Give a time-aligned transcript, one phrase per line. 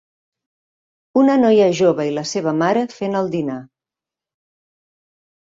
[1.21, 3.61] Una noia jove i la seva mare fent el dinar.